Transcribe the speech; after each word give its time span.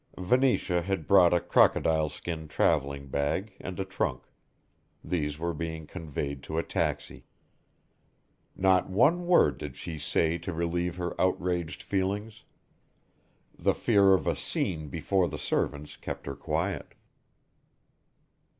Venetia 0.17 0.81
had 0.81 1.05
brought 1.07 1.31
a 1.31 1.39
crocodile 1.39 2.09
skin 2.09 2.47
travelling 2.47 3.05
bag 3.09 3.53
and 3.61 3.79
a 3.79 3.85
trunk. 3.85 4.23
These 5.03 5.37
were 5.37 5.53
being 5.53 5.85
conveyed 5.85 6.41
to 6.41 6.57
a 6.57 6.63
taxi. 6.63 7.27
Not 8.55 8.89
one 8.89 9.27
word 9.27 9.59
did 9.59 9.77
she 9.77 9.99
say 9.99 10.39
to 10.39 10.53
relieve 10.53 10.95
her 10.95 11.13
outraged 11.21 11.83
feelings. 11.83 12.45
The 13.59 13.75
fear 13.75 14.15
of 14.15 14.25
a 14.25 14.35
"scene 14.35 14.89
before 14.89 15.27
the 15.27 15.37
servants" 15.37 15.95
kept 15.97 16.25
her 16.25 16.35
quiet. 16.35 16.95